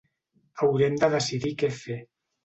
Haurem 0.67 0.95
de 1.03 1.09
decidir 1.15 1.51
què 1.63 1.69
fer. 1.81 1.99